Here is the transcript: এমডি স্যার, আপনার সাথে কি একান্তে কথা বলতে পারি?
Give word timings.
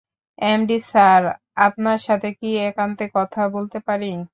এমডি 0.39 0.77
স্যার, 0.91 1.23
আপনার 1.59 1.99
সাথে 2.07 2.29
কি 2.39 2.49
একান্তে 2.69 3.05
কথা 3.15 3.41
বলতে 3.55 3.77
পারি? 3.87 4.11